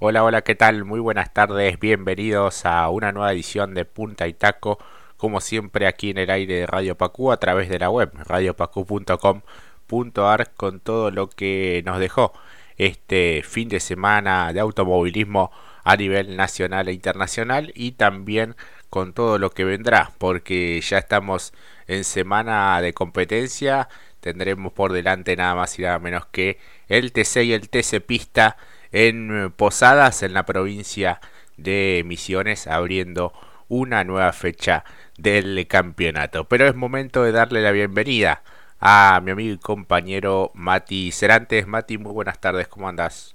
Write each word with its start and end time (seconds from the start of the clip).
Hola, 0.00 0.24
hola, 0.24 0.42
¿qué 0.42 0.56
tal? 0.56 0.84
Muy 0.84 0.98
buenas 0.98 1.32
tardes, 1.32 1.78
bienvenidos 1.78 2.66
a 2.66 2.88
una 2.90 3.12
nueva 3.12 3.32
edición 3.32 3.74
de 3.74 3.84
Punta 3.84 4.26
y 4.26 4.34
Taco, 4.34 4.80
como 5.16 5.40
siempre 5.40 5.86
aquí 5.86 6.10
en 6.10 6.18
el 6.18 6.30
aire 6.30 6.54
de 6.54 6.66
Radio 6.66 6.96
Pacú 6.96 7.30
a 7.30 7.36
través 7.38 7.68
de 7.68 7.78
la 7.78 7.90
web 7.90 8.10
radiopacu.com.ar 8.12 10.52
con 10.54 10.80
todo 10.80 11.12
lo 11.12 11.28
que 11.28 11.80
nos 11.86 12.00
dejó 12.00 12.32
este 12.76 13.44
fin 13.44 13.68
de 13.68 13.78
semana 13.78 14.52
de 14.52 14.58
automovilismo 14.58 15.52
a 15.84 15.96
nivel 15.96 16.36
nacional 16.36 16.88
e 16.88 16.92
internacional 16.92 17.70
y 17.76 17.92
también 17.92 18.56
con 18.90 19.12
todo 19.12 19.38
lo 19.38 19.50
que 19.50 19.62
vendrá, 19.64 20.10
porque 20.18 20.80
ya 20.80 20.98
estamos 20.98 21.54
en 21.86 22.02
semana 22.02 22.80
de 22.80 22.94
competencia, 22.94 23.88
tendremos 24.20 24.72
por 24.72 24.92
delante 24.92 25.36
nada 25.36 25.54
más 25.54 25.78
y 25.78 25.82
nada 25.82 26.00
menos 26.00 26.26
que 26.26 26.58
el 26.88 27.12
TC 27.12 27.44
y 27.44 27.52
el 27.52 27.68
TC 27.68 28.00
Pista 28.04 28.56
en 28.94 29.52
Posadas, 29.56 30.22
en 30.22 30.34
la 30.34 30.46
provincia 30.46 31.20
de 31.56 32.02
Misiones, 32.06 32.68
abriendo 32.68 33.32
una 33.68 34.04
nueva 34.04 34.32
fecha 34.32 34.84
del 35.18 35.66
campeonato. 35.66 36.44
Pero 36.44 36.68
es 36.68 36.76
momento 36.76 37.24
de 37.24 37.32
darle 37.32 37.60
la 37.60 37.72
bienvenida 37.72 38.42
a 38.78 39.20
mi 39.22 39.32
amigo 39.32 39.54
y 39.54 39.58
compañero 39.58 40.52
Mati 40.54 41.10
Cerantes. 41.10 41.66
Mati, 41.66 41.98
muy 41.98 42.12
buenas 42.12 42.40
tardes, 42.40 42.68
¿cómo 42.68 42.88
andas? 42.88 43.34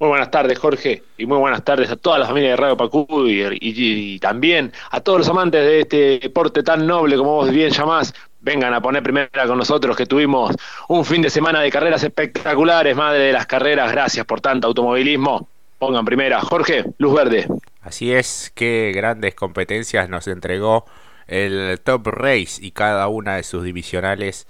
Muy 0.00 0.08
buenas 0.10 0.30
tardes, 0.30 0.58
Jorge, 0.58 1.02
y 1.18 1.26
muy 1.26 1.38
buenas 1.38 1.64
tardes 1.64 1.90
a 1.90 1.96
toda 1.96 2.20
la 2.20 2.26
familia 2.26 2.50
de 2.50 2.56
Radio 2.56 2.76
Pacú 2.76 3.06
y, 3.26 4.18
también 4.20 4.72
a 4.90 5.00
todos 5.00 5.18
los 5.18 5.28
amantes 5.28 5.60
de 5.60 5.80
este 5.80 6.18
deporte 6.20 6.62
tan 6.62 6.86
noble 6.86 7.16
como 7.16 7.34
vos 7.34 7.50
bien 7.50 7.70
llamás, 7.70 8.14
vengan 8.40 8.74
a 8.74 8.80
poner 8.80 9.02
primera 9.02 9.46
con 9.46 9.58
nosotros, 9.58 9.96
que 9.96 10.06
tuvimos 10.06 10.54
un 10.88 11.04
fin 11.04 11.22
de 11.22 11.30
semana 11.30 11.60
de 11.60 11.70
carreras 11.70 12.02
espectaculares, 12.02 12.96
madre 12.96 13.20
de 13.20 13.32
las 13.32 13.46
carreras, 13.46 13.90
gracias 13.90 14.24
por 14.26 14.40
tanto 14.40 14.68
automovilismo. 14.68 15.48
Pongan 15.78 16.04
primera. 16.04 16.40
Jorge, 16.40 16.84
luz 16.98 17.14
verde. 17.14 17.46
Así 17.82 18.12
es, 18.12 18.50
qué 18.54 18.92
grandes 18.94 19.34
competencias 19.34 20.08
nos 20.08 20.26
entregó 20.26 20.84
el 21.28 21.80
Top 21.84 22.06
Race 22.08 22.58
y 22.60 22.72
cada 22.72 23.06
una 23.08 23.36
de 23.36 23.44
sus 23.44 23.62
divisionales 23.62 24.48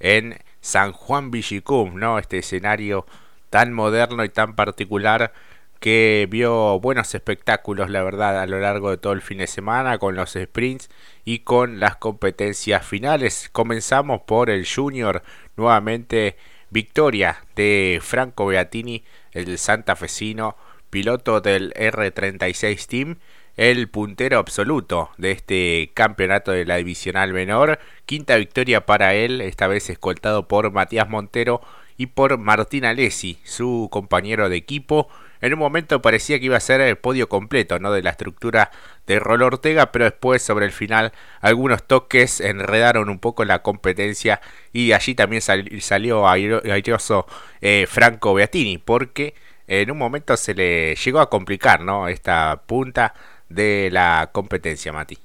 en 0.00 0.38
San 0.60 0.92
Juan 0.92 1.30
Villicum, 1.30 1.98
¿no? 1.98 2.18
Este 2.18 2.38
escenario 2.38 3.06
tan 3.48 3.72
moderno 3.72 4.24
y 4.24 4.28
tan 4.28 4.54
particular 4.54 5.32
que 5.80 6.26
vio 6.30 6.80
buenos 6.80 7.14
espectáculos, 7.14 7.90
la 7.90 8.02
verdad, 8.02 8.40
a 8.40 8.46
lo 8.46 8.60
largo 8.60 8.90
de 8.90 8.98
todo 8.98 9.12
el 9.12 9.22
fin 9.22 9.38
de 9.38 9.46
semana 9.46 9.98
con 9.98 10.16
los 10.16 10.32
sprints 10.32 10.90
y 11.24 11.40
con 11.40 11.80
las 11.80 11.96
competencias 11.96 12.84
finales. 12.86 13.48
Comenzamos 13.52 14.22
por 14.22 14.50
el 14.50 14.66
Junior, 14.66 15.22
nuevamente 15.56 16.36
victoria 16.70 17.44
de 17.54 18.00
Franco 18.02 18.46
Beatini, 18.46 19.04
el 19.32 19.58
santafesino, 19.58 20.56
piloto 20.90 21.40
del 21.40 21.72
R36 21.74 22.86
Team, 22.86 23.16
el 23.56 23.88
puntero 23.88 24.38
absoluto 24.38 25.10
de 25.16 25.30
este 25.30 25.90
campeonato 25.94 26.52
de 26.52 26.64
la 26.64 26.76
divisional 26.76 27.32
menor. 27.32 27.78
Quinta 28.04 28.36
victoria 28.36 28.86
para 28.86 29.14
él, 29.14 29.40
esta 29.40 29.66
vez 29.66 29.88
escoltado 29.90 30.48
por 30.48 30.70
Matías 30.72 31.08
Montero 31.08 31.60
y 31.96 32.06
por 32.06 32.36
Martín 32.38 32.84
Alessi, 32.84 33.38
su 33.44 33.88
compañero 33.90 34.48
de 34.48 34.56
equipo. 34.56 35.08
En 35.46 35.52
un 35.52 35.60
momento 35.60 36.02
parecía 36.02 36.40
que 36.40 36.46
iba 36.46 36.56
a 36.56 36.60
ser 36.60 36.80
el 36.80 36.96
podio 36.96 37.28
completo, 37.28 37.78
¿no? 37.78 37.92
De 37.92 38.02
la 38.02 38.10
estructura 38.10 38.72
de 39.06 39.20
Rol 39.20 39.42
Ortega, 39.42 39.92
pero 39.92 40.04
después 40.04 40.42
sobre 40.42 40.66
el 40.66 40.72
final 40.72 41.12
algunos 41.40 41.84
toques 41.84 42.40
enredaron 42.40 43.08
un 43.08 43.20
poco 43.20 43.44
la 43.44 43.62
competencia 43.62 44.40
y 44.72 44.90
allí 44.90 45.14
también 45.14 45.40
salió 45.42 46.26
airoso 46.26 47.26
eh, 47.60 47.86
Franco 47.88 48.34
Beatini, 48.34 48.78
porque 48.78 49.34
en 49.68 49.88
un 49.92 49.98
momento 49.98 50.36
se 50.36 50.52
le 50.52 50.96
llegó 50.96 51.20
a 51.20 51.30
complicar, 51.30 51.80
¿no? 51.80 52.08
Esta 52.08 52.62
punta 52.66 53.14
de 53.48 53.88
la 53.92 54.30
competencia, 54.32 54.92
Mati. 54.92 55.16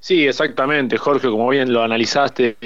Sí, 0.00 0.26
exactamente, 0.26 0.98
Jorge, 0.98 1.28
como 1.28 1.48
bien 1.48 1.72
lo 1.72 1.84
analizaste. 1.84 2.56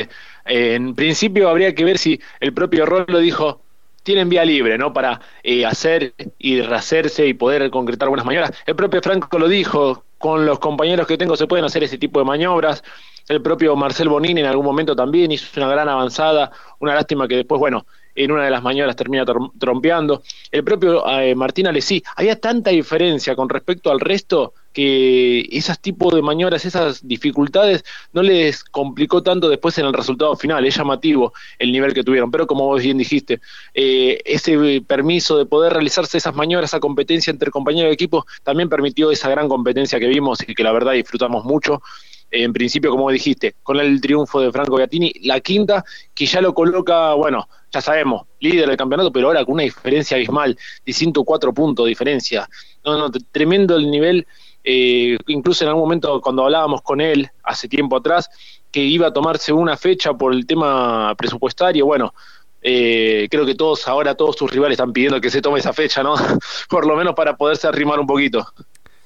en 0.47 0.95
principio 0.95 1.51
habría 1.51 1.75
que 1.75 1.85
ver 1.85 1.99
si 1.99 2.19
el 2.41 2.55
propio 2.55 2.87
Rol 2.87 3.05
lo 3.09 3.19
dijo, 3.19 3.61
tienen 4.09 4.31
vía 4.31 4.43
libre, 4.43 4.79
¿no? 4.79 4.95
Para 4.95 5.21
eh, 5.43 5.67
hacer 5.67 6.15
y 6.39 6.63
rehacerse 6.63 7.27
y 7.27 7.35
poder 7.35 7.71
concretar 7.71 8.09
buenas 8.09 8.25
maniobras. 8.25 8.57
El 8.65 8.75
propio 8.75 9.03
Franco 9.03 9.39
lo 9.39 9.49
dijo, 9.49 10.03
con 10.17 10.47
los 10.47 10.59
compañeros 10.61 11.07
que 11.07 11.19
tengo 11.19 11.37
se 11.37 11.47
pueden 11.47 11.67
hacer 11.67 11.83
ese 11.83 11.99
tipo 11.99 12.19
de 12.19 12.25
maniobras. 12.25 12.83
El 13.29 13.43
propio 13.43 13.77
Marcel 13.77 14.09
Bonini 14.09 14.41
en 14.41 14.47
algún 14.47 14.65
momento 14.65 14.97
también 14.97 15.31
hizo 15.31 15.47
una 15.61 15.69
gran 15.69 15.91
avanzada. 15.91 16.51
Una 16.79 16.95
lástima 16.95 17.29
que 17.29 17.37
después, 17.37 17.59
bueno, 17.59 17.85
en 18.19 18.33
una 18.33 18.45
de 18.45 18.51
las 18.51 18.63
maniobras 18.63 18.97
termina 18.97 19.25
trompeando. 19.59 20.23
El 20.51 20.65
propio 20.65 21.09
eh, 21.09 21.35
Martín 21.37 21.69
Alessi, 21.69 22.03
había 22.17 22.39
tanta 22.41 22.71
diferencia 22.71 23.37
con 23.37 23.49
respecto 23.49 23.93
al 23.93 24.01
resto 24.01 24.55
que 24.73 25.49
esos 25.51 25.79
tipos 25.79 26.13
de 26.15 26.21
maniobras, 26.21 26.65
esas 26.65 27.07
dificultades, 27.07 27.85
no 28.13 28.23
les 28.23 28.65
complicó 28.65 29.23
tanto 29.23 29.49
después 29.49 29.79
en 29.79 29.87
el 29.87 29.93
resultado 29.93 30.35
final. 30.37 30.67
Es 30.67 30.77
llamativo 30.77 31.33
el 31.61 31.71
nivel 31.71 31.95
que 31.95 32.03
tuvieron. 32.03 32.31
Pero 32.31 32.47
como 32.49 32.67
vos 32.67 32.83
bien 32.83 32.99
dijiste, 32.99 33.41
eh, 33.73 34.21
ese 34.25 34.83
permiso 34.87 35.39
de 35.39 35.47
poder 35.47 35.73
realizarse 35.73 36.19
esas 36.19 36.35
maniobras, 36.35 36.71
esa 36.71 36.81
competencia 36.81 37.31
entre 37.31 37.53
compañeros 37.53 37.91
de 37.91 37.95
equipo, 37.95 38.27
también 38.43 38.69
permitió 38.69 39.13
esa 39.13 39.31
gran 39.31 39.49
competencia 39.49 40.01
que 40.01 40.09
vimos 40.09 40.41
y 40.47 40.55
que 40.55 40.65
la 40.65 40.73
verdad 40.73 40.93
disfrutamos 40.93 41.45
mucho 41.45 41.83
en 42.31 42.53
principio, 42.53 42.91
como 42.91 43.11
dijiste, 43.11 43.55
con 43.63 43.79
el 43.79 44.01
triunfo 44.01 44.41
de 44.41 44.53
Franco 44.53 44.77
Beatini, 44.77 45.13
la 45.23 45.41
quinta, 45.41 45.85
que 46.15 46.27
ya 46.27 46.41
lo 46.41 46.55
coloca, 46.55 47.15
bueno, 47.15 47.49
ya 47.73 47.81
sabemos, 47.81 48.27
líder 48.41 48.69
del 48.69 48.77
campeonato, 48.77 49.13
pero 49.13 49.29
ahora 49.29 49.45
con 49.45 49.55
una 49.55 49.63
diferencia 49.63 50.17
abismal 50.17 50.57
de 50.85 50.93
104 50.93 51.53
puntos 51.53 51.85
de 51.85 51.91
diferencia. 51.91 52.49
No, 52.85 52.99
no, 52.99 53.11
tremendo 53.33 53.77
el 53.77 53.91
nivel. 53.91 54.27
Eh, 54.65 55.17
incluso 55.29 55.65
en 55.65 55.69
algún 55.69 55.85
momento 55.85 56.21
cuando 56.21 56.45
hablábamos 56.45 56.83
con 56.83 57.01
él 57.01 57.31
hace 57.43 57.69
tiempo 57.69 57.97
atrás, 57.97 58.29
que 58.71 58.81
iba 58.81 59.07
a 59.07 59.13
tomarse 59.13 59.53
una 59.53 59.77
fecha 59.77 60.13
por 60.13 60.35
el 60.35 60.47
tema 60.47 61.15
presupuestario, 61.17 61.87
bueno, 61.87 62.13
eh, 62.61 63.29
creo 63.31 63.47
que 63.47 63.55
todos 63.55 63.87
ahora, 63.89 64.15
todos 64.15 64.37
sus 64.37 64.51
rivales 64.51 64.75
están 64.75 64.93
pidiendo 64.93 65.21
que 65.21 65.31
se 65.31 65.41
tome 65.41 65.61
esa 65.61 65.73
fecha, 65.73 66.03
¿no? 66.03 66.15
por 66.69 66.87
lo 66.87 66.97
menos 66.97 67.15
para 67.15 67.37
poderse 67.37 67.67
arrimar 67.67 67.99
un 68.01 68.07
poquito. 68.07 68.47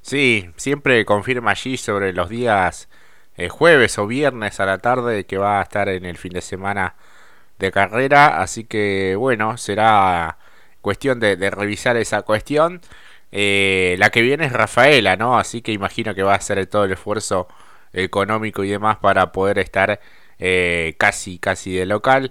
Sí, 0.00 0.46
siempre 0.56 1.04
confirma 1.04 1.52
allí 1.52 1.76
sobre 1.76 2.12
los 2.12 2.28
días 2.28 2.88
eh, 3.36 3.48
jueves 3.48 3.98
o 3.98 4.06
viernes 4.06 4.60
a 4.60 4.66
la 4.66 4.78
tarde 4.78 5.24
que 5.24 5.38
va 5.38 5.60
a 5.60 5.62
estar 5.62 5.88
en 5.88 6.04
el 6.04 6.18
fin 6.18 6.32
de 6.32 6.42
semana 6.42 6.96
de 7.58 7.72
carrera. 7.72 8.40
Así 8.42 8.64
que 8.64 9.16
bueno, 9.16 9.56
será 9.58 10.38
cuestión 10.80 11.20
de, 11.20 11.36
revisar 11.50 11.96
esa 11.96 12.22
cuestión. 12.22 12.80
Eh, 13.32 13.96
la 13.98 14.10
que 14.10 14.22
viene 14.22 14.46
es 14.46 14.52
Rafaela, 14.52 15.16
¿no? 15.16 15.38
Así 15.38 15.62
que 15.62 15.72
imagino 15.72 16.14
que 16.14 16.22
va 16.22 16.32
a 16.34 16.36
hacer 16.36 16.64
todo 16.66 16.84
el 16.84 16.92
esfuerzo 16.92 17.48
económico 17.92 18.64
y 18.64 18.70
demás 18.70 18.98
para 18.98 19.32
poder 19.32 19.58
estar 19.58 20.00
eh, 20.38 20.94
casi, 20.98 21.38
casi 21.38 21.74
de 21.74 21.86
local. 21.86 22.30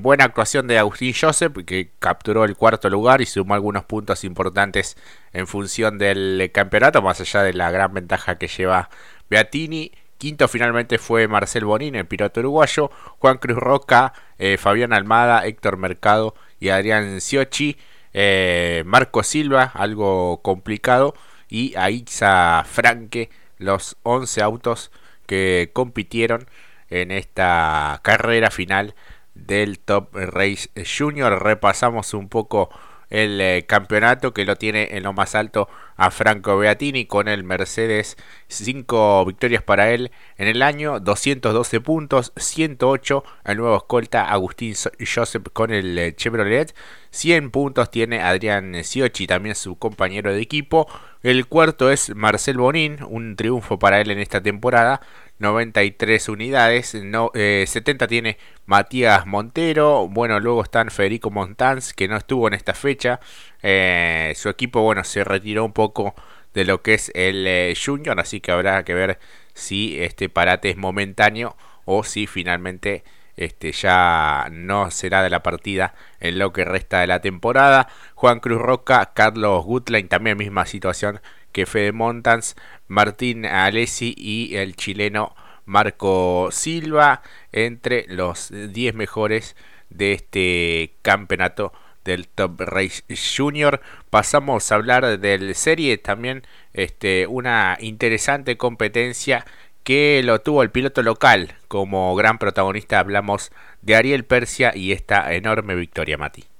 buena 0.00 0.24
actuación 0.24 0.66
de 0.68 0.78
Agustín 0.78 1.14
Joseph, 1.20 1.52
que 1.66 1.90
capturó 1.98 2.44
el 2.44 2.56
cuarto 2.56 2.90
lugar 2.90 3.20
y 3.20 3.26
sumó 3.26 3.54
algunos 3.54 3.84
puntos 3.84 4.24
importantes 4.24 4.96
en 5.32 5.46
función 5.46 5.98
del 5.98 6.50
campeonato, 6.52 7.02
más 7.02 7.20
allá 7.20 7.42
de 7.42 7.54
la 7.54 7.70
gran 7.70 7.94
ventaja 7.94 8.38
que 8.38 8.48
lleva 8.48 8.90
Beatini. 9.30 9.92
Quinto 10.24 10.48
finalmente 10.48 10.96
fue 10.96 11.28
Marcel 11.28 11.66
Bonín, 11.66 11.96
el 11.96 12.06
piloto 12.06 12.40
uruguayo, 12.40 12.90
Juan 13.18 13.36
Cruz 13.36 13.58
Roca, 13.58 14.14
eh, 14.38 14.56
Fabián 14.56 14.94
Almada, 14.94 15.44
Héctor 15.44 15.76
Mercado 15.76 16.34
y 16.58 16.70
Adrián 16.70 17.20
Siochi, 17.20 17.76
eh, 18.14 18.84
Marco 18.86 19.22
Silva, 19.22 19.70
algo 19.74 20.40
complicado, 20.40 21.12
y 21.46 21.74
Aixa 21.76 22.64
Franque, 22.64 23.28
los 23.58 23.98
11 24.02 24.40
autos 24.40 24.90
que 25.26 25.68
compitieron 25.74 26.46
en 26.88 27.10
esta 27.10 28.00
carrera 28.02 28.50
final 28.50 28.94
del 29.34 29.78
Top 29.78 30.08
Race 30.14 30.70
Junior. 30.86 31.42
Repasamos 31.42 32.14
un 32.14 32.30
poco 32.30 32.70
el 33.10 33.40
eh, 33.40 33.64
campeonato 33.66 34.32
que 34.32 34.44
lo 34.44 34.56
tiene 34.56 34.88
en 34.92 35.02
lo 35.02 35.12
más 35.12 35.34
alto 35.34 35.68
a 35.96 36.10
Franco 36.10 36.56
Beatini 36.58 37.06
con 37.06 37.28
el 37.28 37.44
Mercedes. 37.44 38.16
5 38.48 39.24
victorias 39.24 39.62
para 39.62 39.90
él 39.90 40.10
en 40.36 40.48
el 40.48 40.62
año 40.62 41.00
212 41.00 41.80
puntos 41.80 42.32
108 42.36 43.24
el 43.44 43.56
nuevo 43.56 43.76
escolta 43.76 44.30
Agustín 44.30 44.74
Joseph 44.74 45.46
con 45.52 45.72
el 45.72 45.98
eh, 45.98 46.14
Chevrolet. 46.14 46.74
100 47.10 47.50
puntos 47.50 47.90
tiene 47.90 48.22
Adrián 48.22 48.82
Siochi 48.82 49.26
también 49.26 49.54
su 49.54 49.76
compañero 49.76 50.32
de 50.32 50.40
equipo. 50.40 50.88
El 51.22 51.46
cuarto 51.46 51.90
es 51.90 52.14
Marcel 52.14 52.58
Bonin 52.58 52.98
un 53.08 53.36
triunfo 53.36 53.78
para 53.78 54.00
él 54.00 54.10
en 54.10 54.18
esta 54.18 54.42
temporada 54.42 55.00
93 55.38 56.28
unidades, 56.28 56.94
no, 56.94 57.30
70 57.34 58.04
eh, 58.04 58.08
tiene 58.08 58.38
Matías 58.66 59.26
Montero, 59.26 60.08
bueno, 60.08 60.38
luego 60.40 60.62
están 60.62 60.90
Federico 60.90 61.30
Montans, 61.30 61.92
que 61.92 62.08
no 62.08 62.16
estuvo 62.16 62.48
en 62.48 62.54
esta 62.54 62.74
fecha, 62.74 63.20
eh, 63.62 64.32
su 64.36 64.48
equipo, 64.48 64.82
bueno, 64.82 65.04
se 65.04 65.24
retiró 65.24 65.64
un 65.64 65.72
poco 65.72 66.14
de 66.54 66.64
lo 66.64 66.82
que 66.82 66.94
es 66.94 67.10
el 67.14 67.46
eh, 67.46 67.74
Junior, 67.74 68.18
así 68.20 68.40
que 68.40 68.52
habrá 68.52 68.84
que 68.84 68.94
ver 68.94 69.18
si 69.54 70.00
este 70.00 70.28
parate 70.28 70.70
es 70.70 70.76
momentáneo 70.76 71.56
o 71.84 72.04
si 72.04 72.26
finalmente 72.26 73.04
este, 73.36 73.72
ya 73.72 74.48
no 74.52 74.90
será 74.90 75.22
de 75.22 75.30
la 75.30 75.42
partida 75.42 75.94
en 76.20 76.38
lo 76.38 76.52
que 76.52 76.64
resta 76.64 77.00
de 77.00 77.08
la 77.08 77.20
temporada. 77.20 77.88
Juan 78.14 78.40
Cruz 78.40 78.60
Roca, 78.60 79.12
Carlos 79.14 79.64
Gutlein, 79.64 80.08
también 80.08 80.38
misma 80.38 80.66
situación 80.66 81.20
que 81.54 81.64
Fede 81.66 81.92
Montans, 81.92 82.56
Martín 82.88 83.46
Alessi 83.46 84.12
y 84.18 84.56
el 84.56 84.74
chileno 84.74 85.34
Marco 85.64 86.50
Silva 86.50 87.22
entre 87.52 88.04
los 88.08 88.50
10 88.50 88.94
mejores 88.94 89.56
de 89.88 90.12
este 90.12 90.94
campeonato 91.02 91.72
del 92.04 92.26
Top 92.28 92.60
Race 92.60 93.04
Junior. 93.36 93.80
Pasamos 94.10 94.70
a 94.70 94.74
hablar 94.74 95.20
del 95.20 95.54
serie 95.54 95.96
también 95.96 96.42
este 96.72 97.28
una 97.28 97.78
interesante 97.80 98.56
competencia 98.56 99.46
que 99.84 100.22
lo 100.24 100.40
tuvo 100.40 100.62
el 100.62 100.70
piloto 100.70 101.02
local 101.02 101.54
como 101.68 102.14
gran 102.16 102.38
protagonista 102.38 102.98
hablamos 102.98 103.52
de 103.80 103.94
Ariel 103.94 104.24
Persia 104.24 104.72
y 104.74 104.90
esta 104.90 105.32
enorme 105.34 105.76
victoria 105.76 106.18
Mati. 106.18 106.53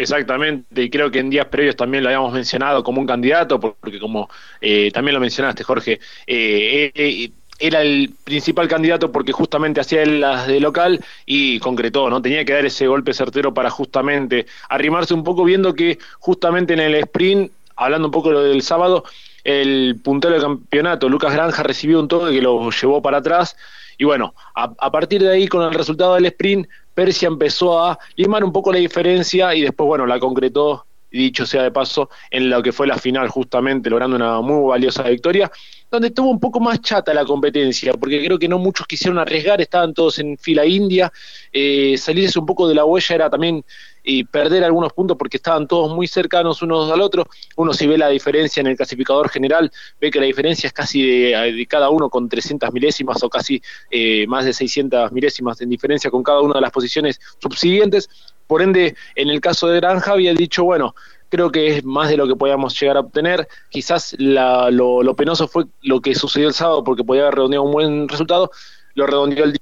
Exactamente, 0.00 0.82
y 0.82 0.88
creo 0.88 1.10
que 1.10 1.18
en 1.18 1.28
días 1.28 1.44
previos 1.48 1.76
también 1.76 2.02
lo 2.02 2.08
habíamos 2.08 2.32
mencionado 2.32 2.82
como 2.82 3.02
un 3.02 3.06
candidato, 3.06 3.60
porque 3.60 3.98
como 3.98 4.30
eh, 4.58 4.90
también 4.92 5.12
lo 5.14 5.20
mencionaste, 5.20 5.62
Jorge, 5.62 6.00
eh, 6.26 6.90
eh, 6.94 7.30
era 7.58 7.82
el 7.82 8.14
principal 8.24 8.66
candidato 8.66 9.12
porque 9.12 9.32
justamente 9.32 9.78
hacía 9.78 10.06
las 10.06 10.46
de 10.46 10.58
local 10.58 11.04
y 11.26 11.58
concretó, 11.58 12.08
¿no? 12.08 12.22
Tenía 12.22 12.46
que 12.46 12.54
dar 12.54 12.64
ese 12.64 12.86
golpe 12.86 13.12
certero 13.12 13.52
para 13.52 13.68
justamente 13.68 14.46
arrimarse 14.70 15.12
un 15.12 15.22
poco, 15.22 15.44
viendo 15.44 15.74
que 15.74 15.98
justamente 16.18 16.72
en 16.72 16.80
el 16.80 16.94
sprint, 16.94 17.52
hablando 17.76 18.08
un 18.08 18.12
poco 18.12 18.32
del 18.40 18.62
sábado, 18.62 19.04
el 19.44 20.00
puntero 20.02 20.34
del 20.34 20.42
campeonato, 20.42 21.08
Lucas 21.08 21.32
Granja, 21.32 21.62
recibió 21.62 22.00
un 22.00 22.08
toque 22.08 22.32
que 22.32 22.42
lo 22.42 22.70
llevó 22.70 23.02
para 23.02 23.18
atrás. 23.18 23.56
Y 23.98 24.04
bueno, 24.04 24.34
a, 24.54 24.72
a, 24.78 24.90
partir 24.90 25.22
de 25.22 25.30
ahí, 25.30 25.48
con 25.48 25.62
el 25.62 25.74
resultado 25.74 26.14
del 26.14 26.26
sprint, 26.26 26.66
Persia 26.94 27.28
empezó 27.28 27.84
a 27.84 27.98
limar 28.16 28.44
un 28.44 28.52
poco 28.52 28.72
la 28.72 28.78
diferencia 28.78 29.54
y 29.54 29.62
después, 29.62 29.86
bueno, 29.86 30.06
la 30.06 30.18
concretó, 30.18 30.86
dicho 31.10 31.46
sea 31.46 31.62
de 31.62 31.70
paso, 31.70 32.08
en 32.30 32.50
lo 32.50 32.62
que 32.62 32.72
fue 32.72 32.86
la 32.86 32.96
final, 32.96 33.28
justamente 33.28 33.90
logrando 33.90 34.16
una 34.16 34.40
muy 34.40 34.68
valiosa 34.68 35.02
victoria 35.04 35.50
donde 35.90 36.08
estuvo 36.08 36.30
un 36.30 36.38
poco 36.38 36.60
más 36.60 36.80
chata 36.80 37.12
la 37.12 37.24
competencia, 37.24 37.92
porque 37.94 38.24
creo 38.24 38.38
que 38.38 38.48
no 38.48 38.58
muchos 38.58 38.86
quisieron 38.86 39.18
arriesgar, 39.18 39.60
estaban 39.60 39.92
todos 39.92 40.18
en 40.18 40.38
fila 40.38 40.64
india, 40.64 41.12
eh, 41.52 41.96
salirse 41.98 42.38
un 42.38 42.46
poco 42.46 42.68
de 42.68 42.74
la 42.74 42.84
huella 42.84 43.14
era 43.14 43.30
también 43.30 43.64
y 44.02 44.24
perder 44.24 44.64
algunos 44.64 44.92
puntos 44.92 45.16
porque 45.16 45.36
estaban 45.36 45.66
todos 45.66 45.94
muy 45.94 46.06
cercanos 46.06 46.62
unos 46.62 46.90
al 46.90 47.00
otro. 47.00 47.26
Uno 47.56 47.72
si 47.74 47.86
ve 47.86 47.98
la 47.98 48.08
diferencia 48.08 48.60
en 48.60 48.68
el 48.68 48.76
clasificador 48.76 49.28
general, 49.28 49.70
ve 50.00 50.10
que 50.10 50.20
la 50.20 50.26
diferencia 50.26 50.66
es 50.66 50.72
casi 50.72 51.02
de, 51.02 51.66
cada 51.68 51.90
uno 51.90 52.08
con 52.08 52.28
300 52.28 52.72
milésimas 52.72 53.22
o 53.22 53.28
casi 53.28 53.62
eh, 53.90 54.26
más 54.26 54.44
de 54.44 54.52
600 54.52 55.12
milésimas 55.12 55.60
en 55.60 55.68
diferencia 55.68 56.10
con 56.10 56.22
cada 56.22 56.40
una 56.40 56.54
de 56.54 56.60
las 56.60 56.70
posiciones 56.70 57.20
subsiguientes. 57.38 58.08
Por 58.46 58.62
ende, 58.62 58.96
en 59.14 59.28
el 59.28 59.40
caso 59.40 59.68
de 59.68 59.76
Granja 59.76 60.12
había 60.12 60.34
dicho, 60.34 60.64
bueno, 60.64 60.94
creo 61.30 61.50
que 61.50 61.68
es 61.68 61.84
más 61.84 62.10
de 62.10 62.18
lo 62.18 62.28
que 62.28 62.36
podíamos 62.36 62.78
llegar 62.78 62.98
a 62.98 63.00
obtener. 63.00 63.48
Quizás 63.70 64.14
lo, 64.18 65.14
penoso 65.16 65.48
fue 65.48 65.64
lo 65.80 66.00
que 66.00 66.14
sucedió 66.14 66.48
el 66.48 66.54
sábado 66.54 66.84
porque 66.84 67.04
podía 67.04 67.22
haber 67.22 67.36
redondeado 67.36 67.64
un 67.64 67.72
buen 67.72 68.08
resultado, 68.08 68.50
lo 68.94 69.06
redondeó 69.06 69.44
el 69.44 69.56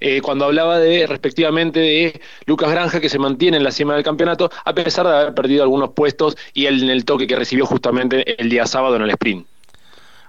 eh, 0.00 0.20
cuando 0.22 0.44
hablaba 0.44 0.78
de 0.78 1.08
respectivamente 1.08 1.80
de 1.80 2.20
Lucas 2.46 2.70
Granja 2.70 3.00
que 3.00 3.08
se 3.08 3.18
mantiene 3.18 3.56
en 3.56 3.64
la 3.64 3.72
cima 3.72 3.94
del 3.94 4.04
campeonato 4.04 4.48
a 4.64 4.72
pesar 4.72 5.08
de 5.08 5.16
haber 5.16 5.34
perdido 5.34 5.64
algunos 5.64 5.90
puestos 5.90 6.36
y 6.54 6.66
el, 6.66 6.84
en 6.84 6.90
el 6.90 7.04
toque 7.04 7.26
que 7.26 7.34
recibió 7.34 7.66
justamente 7.66 8.40
el 8.40 8.48
día 8.48 8.64
sábado 8.66 8.94
en 8.94 9.02
el 9.02 9.10
sprint. 9.10 9.44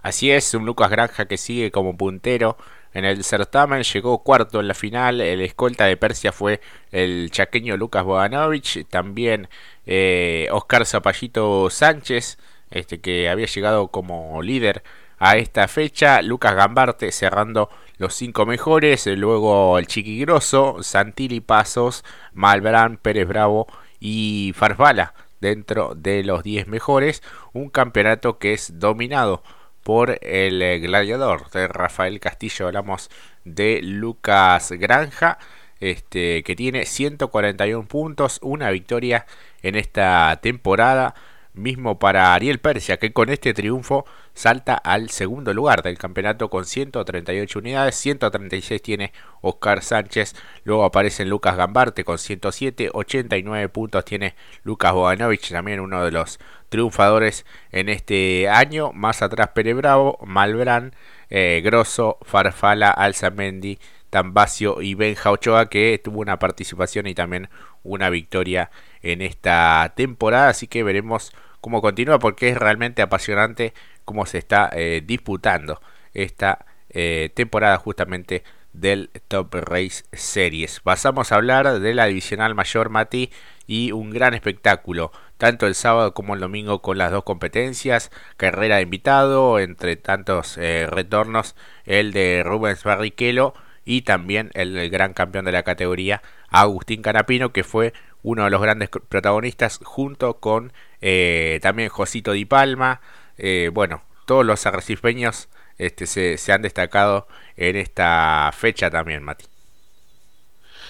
Así 0.01 0.31
es, 0.31 0.55
un 0.55 0.65
Lucas 0.65 0.89
Granja 0.89 1.27
que 1.27 1.37
sigue 1.37 1.69
como 1.69 1.95
puntero 1.95 2.57
en 2.93 3.05
el 3.05 3.23
certamen, 3.23 3.83
llegó 3.83 4.23
cuarto 4.23 4.59
en 4.59 4.67
la 4.67 4.73
final, 4.73 5.21
el 5.21 5.41
escolta 5.41 5.85
de 5.85 5.97
Persia 5.97 6.31
fue 6.31 6.59
el 6.91 7.29
chaqueño 7.31 7.77
Lucas 7.77 8.03
Boganovich, 8.03 8.85
también 8.87 9.47
eh, 9.85 10.47
Oscar 10.51 10.85
Zapallito 10.85 11.69
Sánchez, 11.69 12.37
este 12.71 12.99
que 12.99 13.29
había 13.29 13.47
llegado 13.47 13.89
como 13.89 14.41
líder 14.41 14.83
a 15.19 15.37
esta 15.37 15.67
fecha, 15.67 16.21
Lucas 16.21 16.55
Gambarte 16.55 17.11
cerrando 17.11 17.69
los 17.97 18.13
cinco 18.15 18.45
mejores, 18.45 19.05
luego 19.07 19.77
el 19.77 19.87
Chiquigroso, 19.87 20.81
Santilli 20.81 21.41
Pasos, 21.41 22.05
Malbrán, 22.33 22.97
Pérez 22.97 23.27
Bravo 23.27 23.67
y 23.99 24.53
Farfala 24.55 25.13
dentro 25.41 25.93
de 25.95 26.23
los 26.23 26.43
10 26.43 26.67
mejores, 26.67 27.21
un 27.53 27.69
campeonato 27.69 28.39
que 28.39 28.53
es 28.53 28.79
dominado 28.79 29.43
por 29.89 30.19
el 30.21 30.61
eh, 30.61 30.77
gladiador 30.77 31.49
de 31.49 31.67
Rafael 31.67 32.19
Castillo. 32.19 32.67
Hablamos 32.67 33.09
de 33.43 33.81
Lucas 33.81 34.71
Granja, 34.73 35.39
este, 35.79 36.43
que 36.43 36.55
tiene 36.55 36.85
141 36.85 37.87
puntos, 37.87 38.37
una 38.43 38.69
victoria 38.69 39.25
en 39.63 39.75
esta 39.75 40.37
temporada. 40.43 41.15
Mismo 41.59 41.99
para 41.99 42.33
Ariel 42.33 42.59
Persia, 42.59 42.97
que 42.97 43.11
con 43.11 43.29
este 43.29 43.53
triunfo 43.53 44.05
salta 44.33 44.75
al 44.75 45.09
segundo 45.09 45.53
lugar 45.53 45.83
del 45.83 45.97
campeonato 45.97 46.49
con 46.49 46.63
138 46.63 47.59
unidades, 47.59 47.95
136 47.95 48.81
tiene 48.81 49.11
Oscar 49.41 49.83
Sánchez, 49.83 50.35
luego 50.63 50.85
aparece 50.85 51.25
Lucas 51.25 51.57
Gambarte 51.57 52.05
con 52.05 52.17
107, 52.17 52.91
89 52.93 53.67
puntos 53.67 54.05
tiene 54.05 54.35
Lucas 54.63 54.93
Boganovich, 54.93 55.51
también 55.51 55.81
uno 55.81 56.05
de 56.05 56.11
los 56.11 56.39
triunfadores 56.69 57.45
en 57.71 57.89
este 57.89 58.47
año. 58.47 58.93
Más 58.93 59.21
atrás 59.21 59.49
Pere 59.49 59.73
Bravo, 59.73 60.17
Malbrán, 60.25 60.95
eh, 61.29 61.61
Grosso, 61.63 62.19
Farfala, 62.21 62.89
Alzamendi, 62.89 63.79
Tambacio 64.09 64.81
y 64.81 64.95
Benja 64.95 65.29
Ochoa 65.29 65.69
que 65.69 65.99
tuvo 66.01 66.21
una 66.21 66.39
participación 66.39 67.05
y 67.07 67.13
también 67.13 67.49
una 67.83 68.09
victoria 68.09 68.71
en 69.01 69.21
esta 69.21 69.93
temporada. 69.95 70.49
Así 70.49 70.67
que 70.67 70.83
veremos 70.83 71.33
cómo 71.61 71.81
continúa 71.81 72.19
porque 72.19 72.49
es 72.49 72.57
realmente 72.57 73.01
apasionante 73.01 73.73
cómo 74.05 74.25
se 74.25 74.37
está 74.37 74.69
eh, 74.73 75.01
disputando 75.05 75.81
esta 76.13 76.65
eh, 76.89 77.29
temporada 77.35 77.77
justamente 77.77 78.43
del 78.73 79.09
Top 79.27 79.53
Race 79.53 80.03
Series. 80.13 80.79
Pasamos 80.79 81.31
a 81.31 81.35
hablar 81.35 81.79
de 81.79 81.93
la 81.93 82.05
divisional 82.05 82.55
mayor 82.55 82.89
Mati 82.89 83.31
y 83.67 83.91
un 83.91 84.09
gran 84.09 84.33
espectáculo, 84.33 85.11
tanto 85.37 85.67
el 85.67 85.75
sábado 85.75 86.13
como 86.13 86.33
el 86.33 86.39
domingo 86.39 86.81
con 86.81 86.97
las 86.97 87.11
dos 87.11 87.23
competencias, 87.23 88.11
carrera 88.37 88.77
de 88.77 88.83
invitado, 88.83 89.59
entre 89.59 89.95
tantos 89.95 90.57
eh, 90.57 90.87
retornos, 90.87 91.55
el 91.85 92.11
de 92.11 92.43
Rubens 92.43 92.83
Barrichello 92.83 93.53
y 93.85 94.03
también 94.03 94.51
el, 94.53 94.89
gran 94.89 95.13
campeón 95.13 95.45
de 95.45 95.51
la 95.51 95.63
categoría, 95.63 96.21
Agustín 96.49 97.01
Canapino, 97.01 97.51
que 97.51 97.63
fue 97.63 97.93
uno 98.23 98.43
de 98.43 98.49
los 98.49 98.61
grandes 98.61 98.89
protagonistas 98.89 99.79
junto 99.83 100.39
con 100.39 100.73
eh, 101.01 101.59
también 101.61 101.89
Josito 101.89 102.33
Di 102.33 102.45
Palma, 102.45 103.01
eh, 103.37 103.69
bueno, 103.73 104.01
todos 104.25 104.45
los 104.45 104.65
arrecifeños 104.65 105.49
este, 105.77 106.05
se, 106.05 106.37
se 106.37 106.51
han 106.51 106.61
destacado 106.61 107.27
en 107.55 107.75
esta 107.75 108.51
fecha 108.53 108.89
también, 108.89 109.23
Mati. 109.23 109.45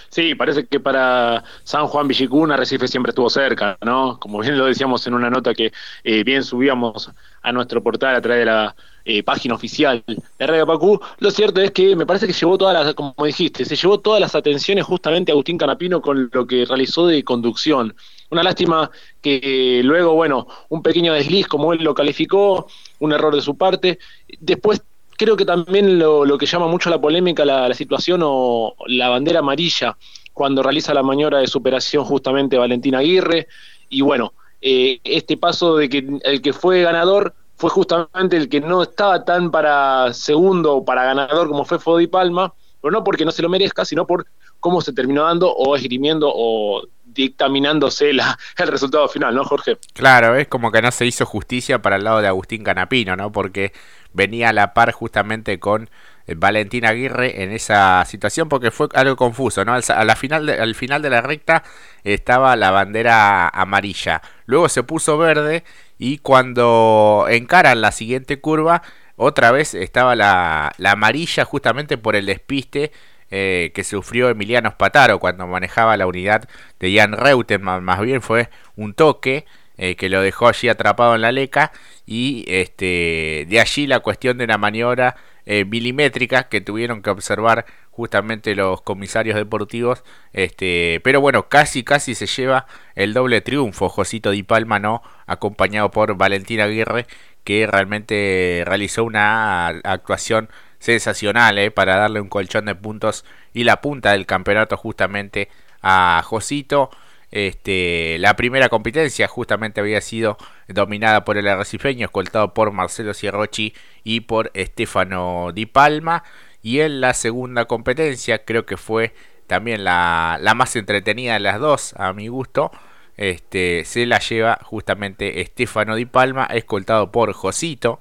Sí, 0.10 0.36
parece 0.36 0.66
que 0.66 0.80
para 0.80 1.44
San 1.64 1.88
Juan 1.88 2.08
Villicuna 2.08 2.58
Recife 2.58 2.88
siempre 2.88 3.12
estuvo 3.12 3.30
cerca, 3.30 3.78
¿no? 3.82 4.20
Como 4.20 4.40
bien 4.40 4.58
lo 4.58 4.66
decíamos 4.66 5.06
en 5.08 5.14
una 5.14 5.30
nota 5.30 5.54
que 5.54 5.72
eh, 6.04 6.24
bien 6.24 6.44
subíamos 6.44 7.12
a 7.42 7.52
nuestro 7.52 7.82
portal 7.84 8.16
a 8.16 8.22
través 8.22 8.42
de 8.42 8.46
la 8.46 8.76
eh, 9.06 9.24
página 9.24 9.56
oficial 9.56 10.04
de 10.06 10.48
Radio 10.48 10.68
Pacú, 10.68 11.00
lo 11.20 11.32
cierto 11.32 11.62
es 11.62 11.72
que 11.72 11.96
me 11.96 12.06
parece 12.06 12.28
que 12.28 12.34
llevó 12.34 12.58
todas 12.58 12.74
las, 12.74 12.94
como 12.94 13.14
dijiste, 13.24 13.66
se 13.66 13.76
llevó 13.76 14.00
todas 14.00 14.20
las 14.20 14.36
atenciones 14.36 14.86
justamente 14.86 15.32
a 15.32 15.34
Agustín 15.34 15.58
Canapino 15.58 16.02
con 16.02 16.30
lo 16.32 16.46
que 16.46 16.66
realizó 16.66 17.08
de 17.08 17.24
conducción. 17.24 17.96
Una 18.30 18.44
lástima 18.44 18.92
que 19.22 19.82
luego, 19.84 20.14
bueno, 20.14 20.48
un 20.70 20.84
pequeño 20.84 21.14
desliz, 21.14 21.48
como 21.48 21.74
él 21.74 21.84
lo 21.84 21.96
calificó, 21.96 22.68
un 23.00 23.12
error 23.12 23.34
de 23.34 23.42
su 23.42 23.58
parte. 23.58 23.98
Después 24.40 24.84
creo 25.20 25.36
que 25.36 25.46
también 25.46 26.00
lo, 26.00 26.24
lo 26.24 26.38
que 26.38 26.46
llama 26.46 26.68
mucho 26.68 26.90
la 26.90 27.00
polémica, 27.00 27.44
la, 27.44 27.74
situación 27.74 28.22
o 28.24 28.74
la 28.88 29.10
bandera 29.10 29.40
amarilla, 29.40 29.98
cuando 30.32 30.64
realiza 30.64 30.94
la 30.94 31.04
maniobra 31.04 31.40
de 31.40 31.48
superación 31.48 32.06
justamente 32.06 32.58
Valentín 32.58 32.96
Aguirre. 32.96 33.48
Y 33.90 34.00
bueno, 34.00 34.32
eh, 34.62 35.02
este 35.04 35.36
paso 35.36 35.76
de 35.76 35.90
que 35.90 36.08
el 36.24 36.42
que 36.42 36.54
fue 36.54 36.84
ganador 36.84 37.34
fue 37.58 37.70
justamente 37.70 38.38
el 38.38 38.48
que 38.48 38.62
no 38.62 38.82
estaba 38.82 39.26
tan 39.26 39.52
para 39.52 40.14
segundo 40.14 40.78
o 40.78 40.86
para 40.86 41.04
ganador 41.04 41.50
como 41.50 41.66
fue 41.66 41.80
Fodi 41.80 42.08
Palma, 42.08 42.54
pero 42.82 42.94
no 42.94 43.04
porque 43.04 43.26
no 43.26 43.32
se 43.32 43.42
lo 43.42 43.50
merezca, 43.50 43.84
sino 43.84 44.08
por 44.08 44.26
cómo 44.62 44.80
se 44.80 44.94
terminó 44.94 45.24
dando 45.24 45.52
o 45.54 45.76
esgrimiendo 45.76 46.32
o 46.34 46.84
dictaminándose 47.14 48.14
la, 48.14 48.38
el 48.58 48.68
resultado 48.68 49.08
final, 49.08 49.36
¿no, 49.36 49.44
Jorge? 49.44 49.78
Claro, 49.94 50.36
es 50.36 50.48
como 50.48 50.72
que 50.72 50.82
no 50.82 50.92
se 50.92 51.06
hizo 51.06 51.26
justicia 51.26 51.82
para 51.82 51.98
el 51.98 52.04
lado 52.04 52.22
de 52.22 52.28
Agustín 52.28 52.64
Canapino, 52.64 53.16
¿no? 53.16 53.32
Porque 53.32 53.74
venía 54.14 54.50
a 54.50 54.54
la 54.54 54.74
par 54.74 54.92
justamente 54.92 55.60
con 55.60 55.90
Valentín 56.36 56.86
Aguirre 56.86 57.44
en 57.44 57.52
esa 57.52 58.04
situación 58.06 58.50
porque 58.50 58.72
fue 58.72 58.88
algo 58.94 59.16
confuso, 59.16 59.66
¿no? 59.66 59.74
Al, 59.74 60.16
final 60.16 60.46
de, 60.46 60.60
al 60.60 60.76
final 60.76 61.02
de 61.02 61.10
la 61.10 61.22
recta 61.22 61.64
estaba 62.04 62.56
la 62.56 62.72
bandera 62.72 63.48
amarilla, 63.50 64.22
luego 64.46 64.70
se 64.70 64.84
puso 64.84 65.18
verde 65.18 65.64
y 65.98 66.20
cuando 66.20 67.26
encaran 67.30 67.82
la 67.82 67.92
siguiente 67.92 68.40
curva 68.40 68.82
otra 69.16 69.52
vez 69.52 69.74
estaba 69.74 70.16
la, 70.16 70.72
la 70.78 70.92
amarilla 70.92 71.46
justamente 71.46 71.98
por 71.98 72.16
el 72.16 72.26
despiste 72.26 72.92
eh, 73.32 73.72
que 73.74 73.84
sufrió 73.84 74.30
Emiliano 74.30 74.72
Spataro 74.72 75.20
cuando 75.20 75.46
manejaba 75.48 75.98
la 75.98 76.08
unidad 76.08 76.50
de 76.80 76.96
Jan 76.96 77.14
Reutemann, 77.14 77.84
más 77.84 78.00
bien 78.02 78.22
fue 78.22 78.50
un 78.76 78.94
toque 78.94 79.46
eh, 79.78 79.96
que 79.96 80.10
lo 80.10 80.22
dejó 80.22 80.48
allí 80.48 80.68
atrapado 80.68 81.16
en 81.16 81.22
la 81.22 81.32
leca 81.32 81.72
y 82.06 82.44
este, 82.48 83.46
de 83.48 83.60
allí 83.60 83.88
la 83.88 84.02
cuestión 84.02 84.38
de 84.38 84.44
una 84.44 84.58
maniobra 84.58 85.16
eh, 85.46 85.64
milimétrica 85.64 86.50
que 86.50 86.60
tuvieron 86.60 87.02
que 87.02 87.10
observar 87.10 87.66
justamente 87.92 88.56
los 88.56 88.82
comisarios 88.82 89.36
deportivos 89.36 90.04
este 90.32 91.02
pero 91.04 91.22
bueno 91.22 91.50
casi 91.50 91.84
casi 91.84 92.16
se 92.16 92.28
lleva 92.28 92.66
el 92.96 93.14
doble 93.14 93.42
triunfo. 93.42 93.90
Josito 93.90 94.32
Di 94.32 94.44
Palma 94.44 94.80
no 94.80 95.02
acompañado 95.28 95.92
por 95.92 96.18
Valentina 96.18 96.66
Aguirre 96.66 97.06
que 97.44 97.66
realmente 97.66 98.64
realizó 98.66 99.04
una 99.04 99.68
actuación 99.68 100.50
sensacional 100.80 101.58
eh, 101.58 101.72
para 101.72 101.98
darle 101.98 102.22
un 102.22 102.30
colchón 102.30 102.66
de 102.66 102.76
puntos 102.76 103.26
y 103.54 103.64
la 103.64 103.82
punta 103.82 104.14
del 104.14 104.26
campeonato 104.26 104.78
justamente 104.78 105.50
a 105.82 106.22
Josito. 106.26 106.90
Este, 107.32 108.18
la 108.20 108.36
primera 108.36 108.70
competencia 108.70 109.28
justamente 109.28 109.82
había 109.82 110.02
sido 110.02 110.38
dominada 110.68 111.26
por 111.26 111.38
el 111.38 111.48
arrecifeño, 111.48 112.06
escoltado 112.06 112.54
por 112.54 112.72
Marcelo 112.72 113.14
Sierrochi 113.14 113.76
y 114.04 114.22
por 114.22 114.52
Estefano 114.56 115.52
Di 115.54 115.66
Palma. 115.66 116.24
Y 116.64 116.80
en 116.80 117.02
la 117.02 117.14
segunda 117.14 117.66
competencia, 117.66 118.44
creo 118.44 118.66
que 118.66 118.78
fue 118.78 119.14
también 119.48 119.84
la, 119.84 120.38
la 120.42 120.56
más 120.56 120.76
entretenida 120.76 121.34
de 121.34 121.40
las 121.40 121.60
dos, 121.60 121.94
a 121.98 122.14
mi 122.14 122.28
gusto, 122.28 122.72
este, 123.18 123.84
se 123.86 124.06
la 124.06 124.20
lleva 124.20 124.60
justamente 124.64 125.42
Estefano 125.42 125.96
Di 125.96 126.06
Palma, 126.06 126.46
escoltado 126.46 127.12
por 127.12 127.34
Josito 127.34 128.00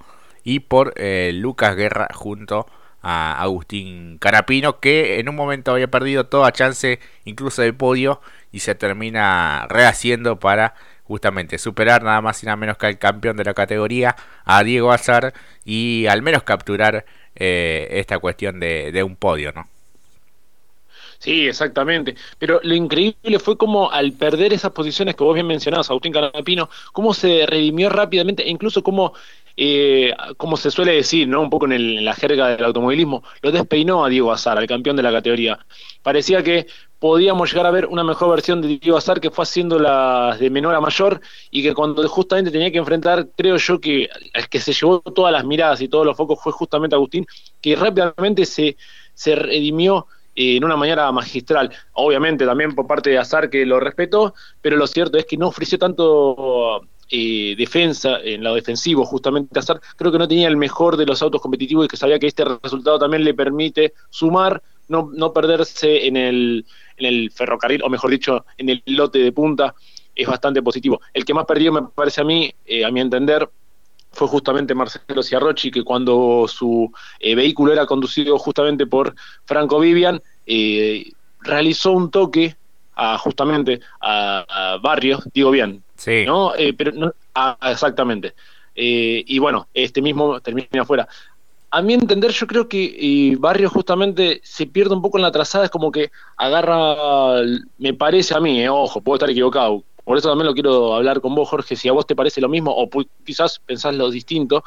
y 0.48 0.60
por 0.60 0.94
eh, 0.96 1.32
Lucas 1.34 1.76
Guerra 1.76 2.08
junto 2.14 2.66
a 3.02 3.38
Agustín 3.42 4.16
Carapino, 4.16 4.80
que 4.80 5.20
en 5.20 5.28
un 5.28 5.36
momento 5.36 5.72
había 5.72 5.88
perdido 5.88 6.24
toda 6.24 6.52
chance 6.52 7.00
incluso 7.26 7.60
de 7.60 7.74
podio 7.74 8.22
y 8.50 8.60
se 8.60 8.74
termina 8.74 9.66
rehaciendo 9.68 10.38
para 10.40 10.74
justamente 11.04 11.58
superar 11.58 12.02
nada 12.02 12.22
más 12.22 12.42
y 12.42 12.46
nada 12.46 12.56
menos 12.56 12.78
que 12.78 12.86
al 12.86 12.98
campeón 12.98 13.36
de 13.36 13.44
la 13.44 13.52
categoría, 13.52 14.16
a 14.46 14.62
Diego 14.64 14.90
Azar, 14.90 15.34
y 15.66 16.06
al 16.06 16.22
menos 16.22 16.44
capturar 16.44 17.04
eh, 17.36 17.86
esta 17.90 18.18
cuestión 18.18 18.58
de, 18.58 19.02
un 19.02 19.16
podio, 19.16 19.52
¿no? 19.52 19.68
Sí, 21.18 21.46
exactamente. 21.46 22.14
Pero 22.38 22.60
lo 22.62 22.74
increíble 22.74 23.38
fue 23.38 23.58
como 23.58 23.90
al 23.90 24.12
perder 24.12 24.54
esas 24.54 24.70
posiciones 24.70 25.14
que 25.14 25.24
vos 25.24 25.34
bien 25.34 25.46
mencionabas, 25.46 25.90
Agustín 25.90 26.12
Carapino, 26.12 26.70
cómo 26.92 27.12
se 27.12 27.44
redimió 27.44 27.90
rápidamente, 27.90 28.44
e 28.44 28.50
incluso 28.50 28.82
cómo 28.82 29.12
eh, 29.60 30.14
como 30.36 30.56
se 30.56 30.70
suele 30.70 30.92
decir, 30.92 31.26
¿no? 31.26 31.42
Un 31.42 31.50
poco 31.50 31.66
en, 31.66 32.04
la 32.04 32.14
jerga 32.14 32.46
del 32.50 32.64
automovilismo, 32.64 33.24
lo 33.42 33.50
despeinó 33.50 34.04
a 34.04 34.08
Diego 34.08 34.30
Azar, 34.30 34.56
al 34.56 34.68
campeón 34.68 34.94
de 34.94 35.02
la 35.02 35.10
categoría. 35.10 35.58
Parecía 36.00 36.44
que 36.44 36.68
podíamos 37.00 37.50
llegar 37.50 37.66
a 37.66 37.72
ver 37.72 37.86
una 37.86 38.04
mejor 38.04 38.30
versión 38.30 38.62
de 38.62 38.78
Diego 38.78 38.96
Azar 38.96 39.20
que 39.20 39.32
fue 39.32 39.42
haciendo 39.42 39.80
las 39.80 40.38
de 40.38 40.48
menor 40.48 40.76
a 40.76 40.80
mayor 40.80 41.20
y 41.50 41.64
que 41.64 41.74
cuando 41.74 42.06
justamente 42.08 42.52
tenía 42.52 42.70
que 42.70 42.78
enfrentar, 42.78 43.30
creo 43.36 43.56
yo 43.56 43.80
que 43.80 44.08
el 44.32 44.48
que 44.48 44.60
se 44.60 44.72
llevó 44.72 45.00
todas 45.00 45.32
las 45.32 45.44
miradas 45.44 45.80
y 45.80 45.88
todos 45.88 46.06
los 46.06 46.16
focos 46.16 46.38
fue 46.40 46.52
justamente 46.52 46.94
Agustín, 46.94 47.26
que 47.60 47.74
rápidamente 47.74 48.46
se, 48.46 48.76
se 49.14 49.34
redimió 49.34 50.06
eh, 50.36 50.56
en 50.56 50.62
una 50.62 50.76
manera 50.76 51.10
magistral. 51.10 51.72
Obviamente 51.94 52.46
también 52.46 52.76
por 52.76 52.86
parte 52.86 53.10
de 53.10 53.18
Azar 53.18 53.50
que 53.50 53.66
lo 53.66 53.80
respetó, 53.80 54.34
pero 54.60 54.76
lo 54.76 54.86
cierto 54.86 55.18
es 55.18 55.26
que 55.26 55.36
no 55.36 55.48
ofreció 55.48 55.80
tanto 55.80 56.86
eh, 57.10 57.54
defensa, 57.56 58.18
en 58.22 58.42
lado 58.42 58.56
defensivo, 58.56 59.04
justamente 59.06 59.58
Azar, 59.58 59.80
creo 59.96 60.12
que 60.12 60.18
no 60.18 60.28
tenía 60.28 60.48
el 60.48 60.58
mejor 60.58 60.96
de 60.96 61.06
los 61.06 61.22
autos 61.22 61.40
competitivos 61.40 61.86
y 61.86 61.88
que 61.88 61.96
sabía 61.96 62.18
que 62.18 62.26
este 62.26 62.44
resultado 62.44 62.98
también 62.98 63.24
le 63.24 63.32
permite 63.32 63.94
sumar, 64.10 64.62
no, 64.88 65.10
no 65.14 65.32
perderse 65.32 66.06
en 66.06 66.18
el, 66.18 66.66
en 66.98 67.06
el 67.06 67.30
ferrocarril, 67.30 67.82
o 67.82 67.88
mejor 67.88 68.10
dicho, 68.10 68.44
en 68.58 68.68
el 68.68 68.82
lote 68.86 69.20
de 69.20 69.32
punta, 69.32 69.74
es 70.14 70.26
bastante 70.26 70.62
positivo. 70.62 71.00
El 71.14 71.24
que 71.24 71.32
más 71.32 71.46
perdió, 71.46 71.72
me 71.72 71.82
parece 71.94 72.20
a 72.20 72.24
mí, 72.24 72.52
eh, 72.66 72.84
a 72.84 72.90
mi 72.90 73.00
entender, 73.00 73.48
fue 74.12 74.28
justamente 74.28 74.74
Marcelo 74.74 75.22
Ciarrochi, 75.22 75.70
que 75.70 75.84
cuando 75.84 76.46
su 76.46 76.92
eh, 77.20 77.34
vehículo 77.34 77.72
era 77.72 77.86
conducido 77.86 78.38
justamente 78.38 78.86
por 78.86 79.14
Franco 79.44 79.80
Vivian, 79.80 80.20
realizó 81.40 81.92
un 81.92 82.10
toque 82.10 82.56
a, 82.94 83.16
justamente 83.16 83.80
a 84.00 84.78
Barrios, 84.82 85.26
digo 85.32 85.50
bien, 85.50 85.84
Sí. 85.98 86.24
¿no? 86.24 86.54
Eh, 86.54 86.72
pero 86.72 86.92
no, 86.92 87.12
ah, 87.34 87.58
exactamente. 87.70 88.34
Eh, 88.74 89.24
y 89.26 89.38
bueno, 89.40 89.66
este 89.74 90.00
mismo 90.00 90.40
termina 90.40 90.82
afuera. 90.82 91.08
A 91.70 91.82
mi 91.82 91.92
entender, 91.92 92.30
yo 92.30 92.46
creo 92.46 92.68
que 92.68 93.36
Barrio 93.38 93.68
justamente 93.68 94.40
se 94.42 94.66
pierde 94.66 94.94
un 94.94 95.02
poco 95.02 95.18
en 95.18 95.22
la 95.22 95.32
trazada, 95.32 95.66
es 95.66 95.70
como 95.70 95.92
que 95.92 96.10
agarra, 96.36 97.42
me 97.76 97.92
parece 97.92 98.34
a 98.34 98.40
mí, 98.40 98.62
eh, 98.62 98.70
ojo, 98.70 99.02
puedo 99.02 99.16
estar 99.16 99.28
equivocado, 99.28 99.82
por 100.02 100.16
eso 100.16 100.30
también 100.30 100.46
lo 100.46 100.54
quiero 100.54 100.94
hablar 100.94 101.20
con 101.20 101.34
vos, 101.34 101.46
Jorge, 101.46 101.76
si 101.76 101.88
a 101.88 101.92
vos 101.92 102.06
te 102.06 102.16
parece 102.16 102.40
lo 102.40 102.48
mismo 102.48 102.72
o 102.74 102.88
quizás 103.22 103.58
pensás 103.58 103.94
lo 103.96 104.08
distinto, 104.10 104.64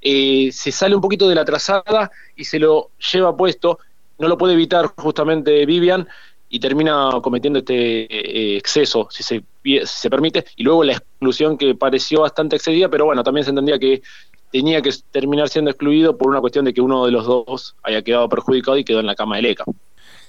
se 0.00 0.70
sale 0.70 0.94
un 0.94 1.00
poquito 1.00 1.28
de 1.28 1.34
la 1.34 1.44
trazada 1.44 2.12
y 2.36 2.44
se 2.44 2.60
lo 2.60 2.90
lleva 3.12 3.36
puesto, 3.36 3.80
no 4.18 4.28
lo 4.28 4.38
puede 4.38 4.52
evitar 4.52 4.86
justamente 4.96 5.66
Vivian, 5.66 6.06
y 6.54 6.60
termina 6.60 7.10
cometiendo 7.20 7.58
este 7.58 8.04
eh, 8.04 8.56
exceso, 8.56 9.08
si 9.10 9.24
se, 9.24 9.42
se 9.84 10.10
permite, 10.10 10.44
y 10.56 10.62
luego 10.62 10.84
la 10.84 10.92
exclusión 10.92 11.56
que 11.56 11.74
pareció 11.74 12.20
bastante 12.20 12.56
excedida, 12.56 12.88
pero 12.88 13.06
bueno, 13.06 13.22
también 13.22 13.44
se 13.44 13.50
entendía 13.50 13.78
que 13.78 14.02
tenía 14.50 14.80
que 14.82 14.90
terminar 15.10 15.48
siendo 15.48 15.70
excluido 15.70 16.16
por 16.16 16.28
una 16.28 16.40
cuestión 16.40 16.64
de 16.64 16.72
que 16.72 16.80
uno 16.80 17.04
de 17.06 17.10
los 17.10 17.26
dos 17.26 17.74
haya 17.82 18.02
quedado 18.02 18.28
perjudicado 18.28 18.78
y 18.78 18.84
quedó 18.84 19.00
en 19.00 19.06
la 19.06 19.16
cama 19.16 19.38
de 19.38 19.50
ECA. 19.50 19.64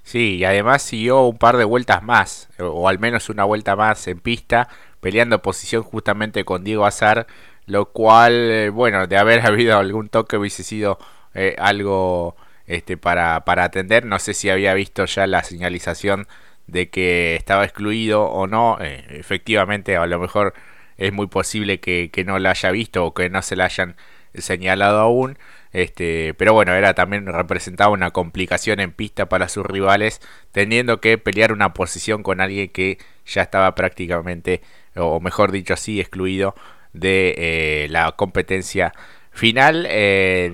Sí, 0.01 0.37
y 0.37 0.45
además 0.45 0.81
siguió 0.81 1.21
un 1.21 1.37
par 1.37 1.57
de 1.57 1.63
vueltas 1.63 2.03
más, 2.03 2.49
o 2.59 2.87
al 2.87 2.99
menos 2.99 3.29
una 3.29 3.43
vuelta 3.43 3.75
más 3.75 4.07
en 4.07 4.19
pista, 4.19 4.69
peleando 4.99 5.41
posición 5.41 5.83
justamente 5.83 6.45
con 6.45 6.63
Diego 6.63 6.85
Azar, 6.85 7.27
lo 7.65 7.91
cual, 7.91 8.33
eh, 8.33 8.69
bueno, 8.69 9.07
de 9.07 9.17
haber 9.17 9.41
habido 9.45 9.77
algún 9.77 10.09
toque 10.09 10.37
hubiese 10.37 10.63
sido 10.63 10.97
eh, 11.33 11.55
algo 11.59 12.35
este, 12.67 12.97
para, 12.97 13.45
para 13.45 13.63
atender. 13.63 14.05
No 14.05 14.19
sé 14.19 14.33
si 14.33 14.49
había 14.49 14.73
visto 14.73 15.05
ya 15.05 15.27
la 15.27 15.43
señalización 15.43 16.27
de 16.67 16.89
que 16.89 17.35
estaba 17.35 17.63
excluido 17.63 18.23
o 18.25 18.47
no. 18.47 18.77
Eh, 18.81 19.05
efectivamente, 19.09 19.97
a 19.97 20.05
lo 20.05 20.19
mejor 20.19 20.53
es 20.97 21.13
muy 21.13 21.27
posible 21.27 21.79
que, 21.79 22.09
no 22.25 22.39
la 22.39 22.51
haya 22.51 22.71
visto 22.71 23.05
o 23.05 23.13
que 23.13 23.29
no 23.29 23.41
se 23.41 23.55
la 23.55 23.65
hayan 23.65 23.95
señalado 24.33 24.99
aún. 24.99 25.37
Este, 25.73 26.33
pero 26.35 26.53
bueno, 26.53 26.73
era 26.73 26.93
también 26.93 27.25
representaba 27.25 27.91
una 27.91 28.11
complicación 28.11 28.79
en 28.79 28.91
pista 28.91 29.27
para 29.27 29.49
sus 29.49 29.65
rivales, 29.65 30.21
teniendo 30.51 31.01
que 31.01 31.17
pelear 31.17 31.51
una 31.51 31.73
posición 31.73 32.23
con 32.23 32.39
alguien 32.39 32.69
que 32.69 32.97
ya 33.25 33.41
estaba 33.41 33.75
prácticamente, 33.75 34.61
o 34.95 35.19
mejor 35.19 35.51
dicho 35.51 35.73
así, 35.73 35.99
excluido 35.99 36.55
de 36.93 37.35
eh, 37.37 37.87
la 37.89 38.13
competencia 38.13 38.93
final. 39.31 39.85
Eh, 39.89 40.53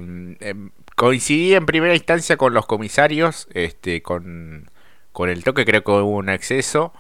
coincidí 0.96 1.54
en 1.54 1.66
primera 1.66 1.94
instancia 1.96 2.38
con 2.38 2.54
los 2.54 2.66
comisarios, 2.66 3.48
este, 3.54 4.02
con, 4.02 4.70
con 5.12 5.30
el 5.30 5.44
toque 5.44 5.66
creo 5.66 5.84
que 5.84 5.92
hubo 5.92 6.18
un 6.18 6.30
exceso. 6.30 6.94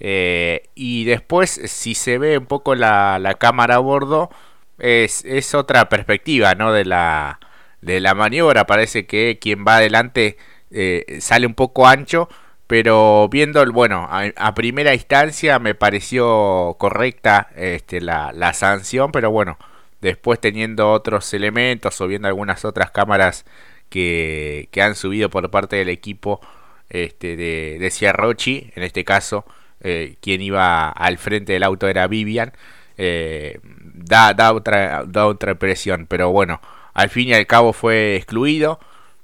Eh, 0.00 0.68
y 0.74 1.04
después, 1.04 1.50
si 1.66 1.94
se 1.94 2.18
ve 2.18 2.38
un 2.38 2.46
poco 2.46 2.74
la, 2.74 3.18
la 3.18 3.34
cámara 3.34 3.76
a 3.76 3.78
bordo, 3.78 4.30
es, 4.78 5.24
es, 5.24 5.54
otra 5.54 5.88
perspectiva 5.88 6.54
¿no? 6.54 6.72
de, 6.72 6.84
la, 6.84 7.40
de 7.80 8.00
la 8.00 8.14
maniobra. 8.14 8.66
Parece 8.66 9.06
que 9.06 9.38
quien 9.40 9.64
va 9.66 9.76
adelante 9.76 10.36
eh, 10.70 11.18
sale 11.20 11.46
un 11.46 11.54
poco 11.54 11.86
ancho, 11.86 12.28
pero 12.66 13.28
viendo, 13.28 13.62
el, 13.62 13.70
bueno, 13.70 14.08
a, 14.10 14.54
primera 14.54 14.94
instancia 14.94 15.58
me 15.58 15.74
pareció 15.74 16.76
correcta 16.78 17.48
este, 17.56 18.00
la, 18.00 18.32
la 18.32 18.52
sanción, 18.54 19.12
pero 19.12 19.30
bueno, 19.30 19.58
después 20.00 20.40
teniendo 20.40 20.90
otros 20.92 21.32
elementos 21.34 22.00
o 22.00 22.06
viendo 22.08 22.28
algunas 22.28 22.64
otras 22.64 22.90
cámaras 22.90 23.44
que, 23.88 24.68
que 24.72 24.82
han 24.82 24.96
subido 24.96 25.30
por 25.30 25.50
parte 25.50 25.76
del 25.76 25.88
equipo 25.88 26.40
este, 26.88 27.36
de, 27.36 27.78
de 27.80 27.90
Ciarrochi, 27.90 28.70
en 28.74 28.82
este 28.82 29.04
caso, 29.04 29.44
eh, 29.80 30.16
quien 30.20 30.40
iba 30.40 30.88
al 30.88 31.18
frente 31.18 31.52
del 31.52 31.62
auto 31.62 31.88
era 31.88 32.06
Vivian, 32.06 32.52
eh, 32.96 33.60
da, 33.62 34.32
da, 34.34 34.52
otra, 34.52 35.04
da 35.06 35.26
otra 35.26 35.52
impresión, 35.52 36.06
pero 36.06 36.30
bueno, 36.30 36.60
al 36.94 37.10
fin 37.10 37.28
y 37.28 37.34
al 37.34 37.46
cabo 37.46 37.72
fue 37.72 38.16
excluido. 38.16 38.80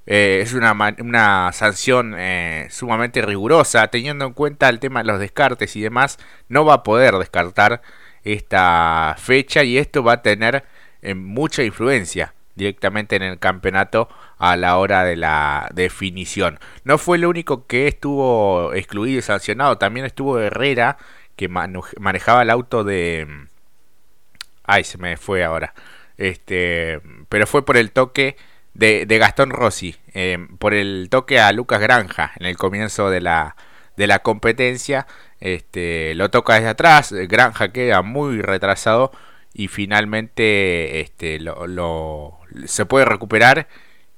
Eh, 0.07 0.41
es 0.43 0.55
una, 0.55 0.73
una 0.99 1.53
sanción 1.53 2.17
sumamente 2.71 3.23
rigurosa, 3.23 3.89
teniendo 3.89 4.27
en 4.27 4.33
cuenta 4.33 4.69
el 4.69 4.81
tema 4.81 5.01
de 5.01 5.07
los 5.07 5.21
descartes 5.21 5.77
y 5.77 5.81
demás, 5.81 6.19
no 6.49 6.65
va 6.65 6.75
a 6.75 6.83
poder 6.83 7.15
descartar 7.17 7.83
esta 8.25 9.15
fecha 9.19 9.63
y 9.65 9.79
esto 9.79 10.03
va 10.03 10.15
a 10.15 10.23
tener 10.23 10.65
mucha 11.15 11.63
influencia 11.63 12.35
directamente 12.61 13.17
en 13.17 13.23
el 13.23 13.39
campeonato 13.39 14.09
a 14.39 14.57
la 14.57 14.77
hora 14.79 15.05
de 15.05 15.17
la 15.17 15.69
definición. 15.75 16.61
No 16.85 16.99
fue 16.99 17.17
el 17.17 17.27
único 17.27 17.67
que 17.67 17.89
estuvo 17.89 18.73
excluido 18.75 19.19
y 19.19 19.23
sancionado, 19.23 19.79
también 19.79 20.07
estuvo 20.07 20.39
Herrera 20.39 20.99
que 21.37 21.49
manejaba 21.49 22.43
el 22.43 22.51
auto 22.51 22.85
de... 22.85 23.27
Ay, 24.65 24.85
se 24.85 24.99
me 24.99 25.17
fue 25.17 25.43
ahora. 25.43 25.75
este, 26.19 27.01
pero 27.29 27.47
fue 27.47 27.65
por 27.65 27.77
el 27.77 27.93
toque 27.93 28.37
de, 28.75 29.07
Gastón 29.19 29.51
Rossi, 29.51 29.97
eh, 30.15 30.39
por 30.59 30.75
el 30.75 31.09
toque 31.11 31.41
a 31.41 31.53
Lucas 31.53 31.81
Granja 31.81 32.33
en 32.39 32.47
el 32.47 32.57
comienzo 32.57 33.11
de 33.11 33.21
la, 33.21 33.57
de 33.97 34.07
la 34.07 34.21
competencia. 34.21 35.07
Este, 35.41 36.15
lo 36.15 36.31
toca 36.31 36.55
desde 36.55 36.69
atrás, 36.69 37.13
Granja 37.13 37.73
queda 37.73 38.03
muy 38.03 38.43
retrasado 38.43 39.13
y 39.53 39.69
finalmente 39.69 41.01
este, 41.01 41.41
lo, 41.41 42.40
se 42.67 42.87
puede 42.87 43.05
recuperar 43.05 43.69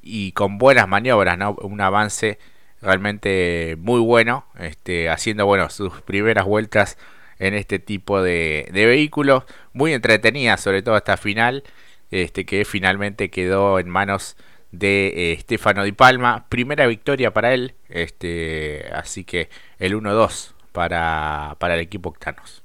y 0.03 0.33
con 0.33 0.59
buenas 0.59 0.89
maniobras, 0.89 1.39
¿no? 1.39 1.57
un 1.63 1.81
avance 1.81 2.39
realmente 2.81 3.77
muy 3.79 4.01
bueno, 4.01 4.47
este, 4.59 5.09
haciendo 5.09 5.47
bueno 5.47 5.71
sus 5.71 6.01
primeras 6.03 6.45
vueltas 6.45 6.99
en 7.39 7.55
este 7.55 7.79
tipo 7.79 8.23
de, 8.23 8.69
de 8.73 8.87
vehículos, 8.87 9.45
muy 9.73 9.93
entretenida 9.93 10.57
sobre 10.57 10.83
todo 10.83 10.97
hasta 10.97 11.17
final, 11.17 11.63
este, 12.11 12.45
que 12.45 12.65
finalmente 12.65 13.31
quedó 13.31 13.79
en 13.79 13.89
manos 13.89 14.37
de 14.73 15.33
eh, 15.33 15.39
Stefano 15.41 15.85
Di 15.85 15.93
Palma, 15.93 16.47
primera 16.49 16.87
victoria 16.87 17.33
para 17.33 17.55
él, 17.55 17.75
este, 17.89 18.91
así 18.93 19.25
que 19.25 19.49
el 19.79 19.95
1-2 19.95 20.53
para, 20.73 21.57
para 21.59 21.75
el 21.75 21.81
equipo 21.81 22.09
Octanos. 22.09 22.63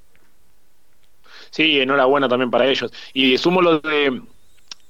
Sí, 1.51 1.79
enhorabuena 1.79 2.27
también 2.27 2.51
para 2.51 2.67
ellos. 2.67 2.91
Y 3.13 3.37
sumo 3.37 3.61
lo 3.61 3.79
de 3.79 4.21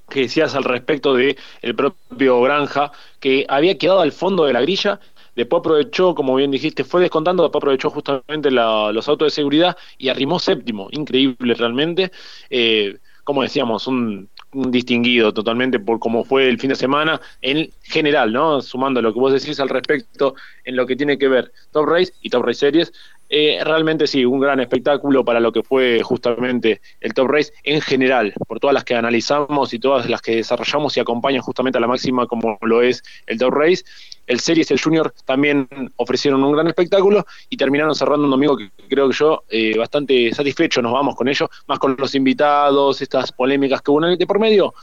que 0.10 0.22
decías 0.22 0.56
al 0.56 0.64
respecto 0.64 1.14
de 1.14 1.38
el 1.62 1.76
propio 1.76 2.42
Granja, 2.42 2.92
que 3.20 3.46
había 3.50 3.78
quedado 3.78 4.02
al 4.02 4.12
fondo 4.12 4.46
de 4.46 4.54
la 4.54 4.62
grilla, 4.62 5.00
después 5.36 5.60
aprovechó, 5.60 6.16
como 6.16 6.36
bien 6.36 6.52
dijiste, 6.52 6.84
fue 6.84 7.02
descontando, 7.02 7.44
después 7.44 7.62
aprovechó 7.62 7.90
justamente 7.90 8.52
los 8.52 9.08
autos 9.08 9.28
de 9.28 9.36
seguridad 9.36 9.78
y 9.98 10.10
arrimó 10.10 10.40
séptimo, 10.40 10.88
increíble 10.92 11.54
realmente. 11.54 12.12
Eh, 12.50 12.98
como 13.24 13.42
decíamos, 13.42 13.88
un, 13.88 14.30
distinguido 14.54 15.34
totalmente 15.34 15.80
por 15.80 16.00
cómo 16.00 16.24
fue 16.24 16.48
el 16.48 16.60
fin 16.60 16.70
de 16.70 16.76
semana 16.76 17.20
en 17.42 17.70
general, 17.84 18.32
¿no? 18.32 18.62
Sumando 18.62 19.02
lo 19.02 19.14
que 19.14 19.20
vos 19.20 19.34
decís 19.34 19.60
al 19.60 19.70
respecto 19.70 20.36
en 20.64 20.76
lo 20.76 20.88
que 20.88 20.96
tiene 20.96 21.18
que 21.18 21.28
ver 21.28 21.52
Top 21.72 21.86
Race 21.88 22.14
y 22.22 22.30
Top 22.30 22.46
Race 22.46 22.60
Series, 22.60 22.94
eh, 23.30 23.60
realmente 23.64 24.08
sí, 24.08 24.24
un 24.26 24.40
gran 24.40 24.60
espectáculo 24.60 25.26
para 25.26 25.40
lo 25.40 25.52
que 25.52 25.64
fue 25.64 26.02
justamente 26.02 26.82
el 27.02 27.14
Top 27.14 27.28
Race 27.28 27.52
en 27.64 27.82
general, 27.82 28.34
por 28.48 28.60
todas 28.60 28.74
las 28.74 28.84
que 28.84 28.96
analizamos 28.96 29.74
y 29.74 29.80
todas 29.80 30.10
las 30.10 30.22
que 30.22 30.38
desarrollamos 30.38 30.96
y 30.96 31.00
acompañan 31.00 31.42
justamente 31.42 31.78
a 31.78 31.82
la 31.82 31.88
máxima 31.88 32.26
como 32.26 32.58
lo 32.62 32.82
es 32.82 33.04
el 33.26 33.38
Top 33.38 33.54
Race. 33.54 33.84
El 34.28 34.40
Series 34.40 34.72
el 34.72 34.82
Junior 34.82 35.14
también 35.26 35.68
ofrecieron 35.96 36.44
un 36.44 36.52
gran 36.52 36.68
espectáculo 36.68 37.26
y 37.50 37.58
terminaron 37.58 37.96
cerrando 37.96 38.26
un 38.26 38.32
domingo 38.32 38.58
que 38.58 38.70
creo 38.90 39.10
que 39.10 39.16
yo 39.16 39.44
eh, 39.50 39.78
bastante 39.78 40.34
satisfecho 40.34 40.82
nos 40.82 40.92
vamos 40.92 41.16
con 41.16 41.28
ello, 41.28 41.50
más 41.68 41.80
con 41.80 41.96
los 41.98 42.14
invitados, 42.16 43.02
estas 43.02 43.32
polémicas 43.32 43.82
que 43.82 43.92
hubo 43.92 44.02
de 44.02 44.28
por 44.28 44.40
medio 44.40 44.74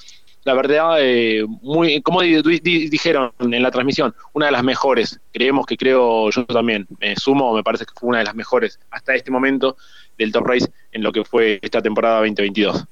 la 0.45 0.55
verdad, 0.55 0.97
eh, 1.01 1.45
muy, 1.63 2.03
como 2.03 2.21
dijeron 2.21 3.33
en 3.41 3.63
la 3.63 3.71
transmisión, 3.71 4.15
una 4.35 4.47
de 4.47 4.53
las 4.53 4.63
mejores. 4.63 5.19
Creemos 5.33 5.65
que 5.67 5.77
creo 5.77 6.31
yo 6.31 6.45
también. 6.45 6.87
Me 7.01 7.17
sumo, 7.17 7.55
me 7.55 7.63
parece 7.63 7.87
que 7.87 7.93
fue 7.99 8.11
una 8.11 8.19
de 8.19 8.25
las 8.25 8.35
mejores 8.35 8.79
hasta 8.91 9.15
este 9.15 9.31
momento 9.31 9.77
del 10.19 10.33
Top 10.33 10.47
Race 10.47 10.71
en 10.93 11.03
lo 11.03 11.13
que 11.13 11.25
fue 11.25 11.59
esta 11.63 11.81
temporada 11.81 12.17
2022. 12.19 12.85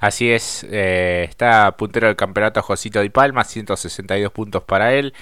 Así 0.00 0.30
es, 0.30 0.66
eh, 0.68 1.26
está 1.28 1.76
puntero 1.76 2.08
del 2.08 2.16
campeonato 2.16 2.60
Josito 2.60 3.00
Di 3.00 3.08
Palma, 3.08 3.44
162 3.44 4.32
puntos 4.32 4.64
para 4.64 4.92
él. 4.92 5.14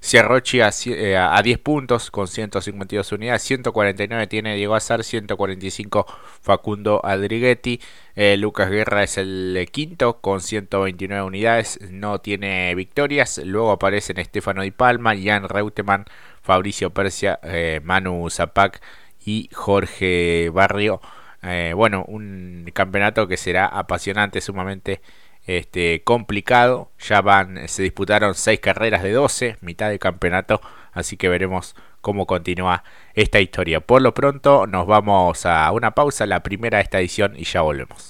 Sierrochi 0.00 0.60
a, 0.60 0.70
eh, 0.86 1.16
a 1.16 1.40
10 1.42 1.58
puntos 1.58 2.10
con 2.10 2.28
152 2.28 3.12
unidades, 3.12 3.42
149 3.42 4.26
tiene 4.28 4.54
Diego 4.54 4.74
Azar, 4.74 5.02
145 5.02 6.06
Facundo 6.40 7.00
Adriguetti, 7.04 7.80
eh, 8.14 8.36
Lucas 8.36 8.70
Guerra 8.70 9.02
es 9.02 9.18
el 9.18 9.68
quinto 9.72 10.20
con 10.20 10.40
129 10.40 11.22
unidades, 11.24 11.80
no 11.90 12.20
tiene 12.20 12.74
victorias, 12.74 13.38
luego 13.44 13.72
aparecen 13.72 14.18
Estefano 14.18 14.62
Di 14.62 14.70
Palma, 14.70 15.14
Jan 15.16 15.48
Reutemann, 15.48 16.04
Fabricio 16.42 16.90
Persia, 16.90 17.40
eh, 17.42 17.80
Manu 17.82 18.30
Zapac 18.30 18.80
y 19.24 19.50
Jorge 19.52 20.50
Barrio. 20.50 21.00
bueno, 21.74 22.04
un 22.08 22.70
campeonato 22.72 23.26
que 23.28 23.36
será 23.36 23.66
apasionante, 23.66 24.40
sumamente 24.40 25.00
este, 25.48 26.02
complicado. 26.04 26.90
Ya 27.00 27.20
van, 27.22 27.66
se 27.68 27.82
disputaron 27.82 28.34
6 28.34 28.60
carreras 28.60 29.02
de 29.02 29.12
12, 29.12 29.56
mitad 29.62 29.88
de 29.88 29.98
campeonato, 29.98 30.60
así 30.92 31.16
que 31.16 31.28
veremos 31.28 31.74
cómo 32.02 32.26
continúa 32.26 32.84
esta 33.14 33.40
historia. 33.40 33.80
Por 33.80 34.02
lo 34.02 34.14
pronto 34.14 34.66
nos 34.66 34.86
vamos 34.86 35.46
a 35.46 35.72
una 35.72 35.92
pausa, 35.92 36.26
la 36.26 36.42
primera 36.42 36.78
de 36.78 36.84
esta 36.84 37.00
edición 37.00 37.34
y 37.36 37.44
ya 37.44 37.62
volvemos. 37.62 38.06